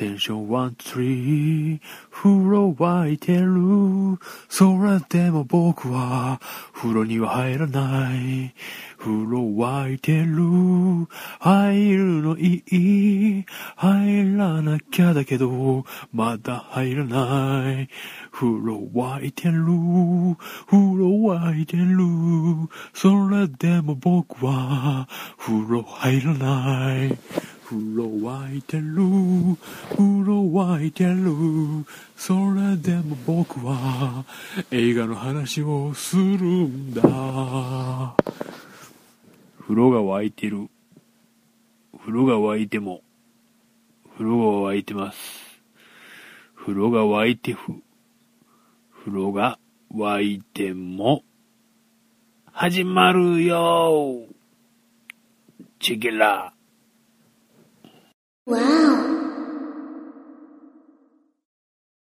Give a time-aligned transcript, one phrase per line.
[0.00, 1.80] テンションワン、ツリー。
[2.10, 4.18] 風呂沸いてる。
[4.48, 6.40] それでも僕は
[6.72, 8.54] 風呂には入らない。
[8.96, 11.06] 風呂沸いてる。
[11.38, 13.44] 入るのいい。
[13.76, 17.90] 入らなきゃだけど、まだ入らない。
[18.32, 19.64] 風呂沸いてる。
[20.64, 21.98] 風呂沸いてる。
[22.94, 25.06] それでも僕は
[25.36, 27.18] 風呂入らない。
[27.70, 28.84] 風呂沸いてる。
[29.90, 31.86] 風呂沸いてる。
[32.16, 34.24] それでも僕は
[34.72, 37.00] 映画の話をするんだ。
[39.60, 40.68] 風呂が沸いてる。
[42.00, 43.02] 風呂が沸いても、
[44.14, 45.18] 風呂が沸いてます。
[46.56, 47.74] 風呂が沸いてふ。
[49.04, 49.60] 風呂が
[49.94, 51.22] 沸いても、
[52.50, 54.24] 始まるよ
[55.78, 56.52] チキラ。
[58.50, 59.09] Wow.